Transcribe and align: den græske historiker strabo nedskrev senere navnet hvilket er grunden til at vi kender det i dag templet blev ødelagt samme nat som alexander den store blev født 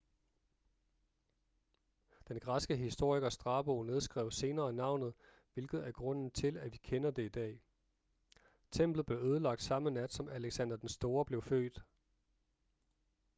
den 2.27 2.39
græske 2.39 2.77
historiker 2.77 3.29
strabo 3.29 3.83
nedskrev 3.83 4.31
senere 4.31 4.73
navnet 4.73 5.13
hvilket 5.53 5.87
er 5.87 5.91
grunden 5.91 6.31
til 6.31 6.57
at 6.57 6.71
vi 6.73 6.77
kender 6.77 7.11
det 7.11 7.25
i 7.25 7.29
dag 7.29 7.61
templet 8.71 9.05
blev 9.05 9.17
ødelagt 9.17 9.61
samme 9.61 9.91
nat 9.91 10.13
som 10.13 10.29
alexander 10.29 10.77
den 10.77 10.89
store 10.89 11.25
blev 11.25 11.41
født 11.41 11.83